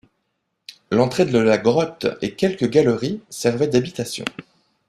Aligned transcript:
L’entrée 0.89 1.25
de 1.27 1.37
la 1.37 1.59
grotte 1.59 2.07
et 2.23 2.33
quelques 2.33 2.67
galeries 2.67 3.21
servaient 3.29 3.67
d’habitation. 3.67 4.25